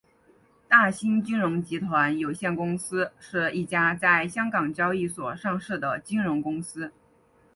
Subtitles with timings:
[0.67, 6.91] 大新金融集团有限公司是一家在香港交易所上市的金融公司。